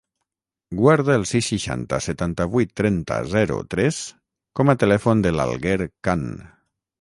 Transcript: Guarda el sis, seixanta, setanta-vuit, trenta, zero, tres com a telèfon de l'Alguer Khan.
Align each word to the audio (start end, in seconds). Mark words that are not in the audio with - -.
Guarda 0.77 1.17
el 1.19 1.25
sis, 1.31 1.49
seixanta, 1.51 1.99
setanta-vuit, 2.05 2.71
trenta, 2.81 3.19
zero, 3.35 3.59
tres 3.75 4.01
com 4.61 4.75
a 4.75 4.77
telèfon 4.85 5.23
de 5.27 5.35
l'Alguer 5.37 5.79
Khan. 6.09 6.27